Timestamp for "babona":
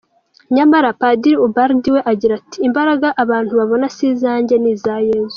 3.59-3.85